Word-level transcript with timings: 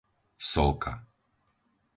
Solka 0.51 0.91